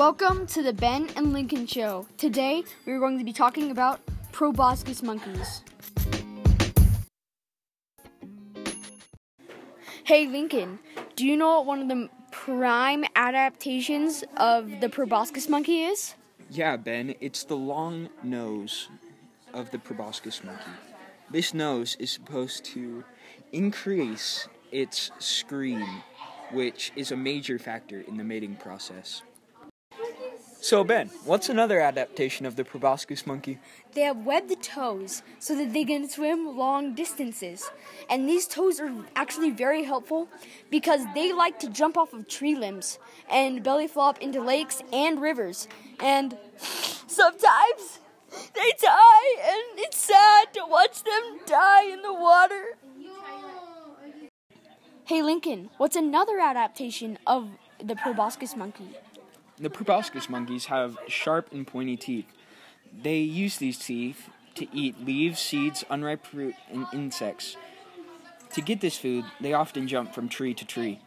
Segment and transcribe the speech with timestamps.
[0.00, 2.06] Welcome to the Ben and Lincoln Show.
[2.16, 4.00] Today we are going to be talking about
[4.32, 5.62] proboscis monkeys.
[10.04, 10.78] Hey Lincoln,
[11.16, 16.14] do you know what one of the prime adaptations of the proboscis monkey is?
[16.48, 18.88] Yeah, Ben, it's the long nose
[19.52, 20.70] of the proboscis monkey.
[21.30, 23.04] This nose is supposed to
[23.52, 25.86] increase its scream,
[26.52, 29.20] which is a major factor in the mating process.
[30.62, 33.58] So, Ben, what's another adaptation of the proboscis monkey?
[33.94, 37.70] They have webbed toes so that they can swim long distances.
[38.10, 40.28] And these toes are actually very helpful
[40.70, 42.98] because they like to jump off of tree limbs
[43.30, 45.66] and belly flop into lakes and rivers.
[45.98, 48.00] And sometimes
[48.54, 52.76] they die, and it's sad to watch them die in the water.
[55.04, 57.48] Hey Lincoln, what's another adaptation of
[57.82, 58.90] the proboscis monkey?
[59.60, 62.24] The proboscis monkeys have sharp and pointy teeth.
[63.02, 67.58] They use these teeth to eat leaves, seeds, unripe fruit, and insects.
[68.54, 71.00] To get this food, they often jump from tree to tree.